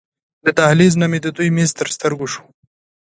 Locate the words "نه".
1.01-1.07